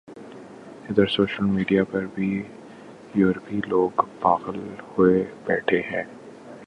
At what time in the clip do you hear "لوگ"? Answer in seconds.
3.67-4.01